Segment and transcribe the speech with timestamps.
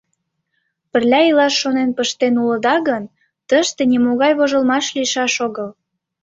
[0.91, 3.03] Пырля илаш шонен пыштен улыда гын,
[3.49, 5.69] тыште нимогай вожылмаш лийшаш огыл.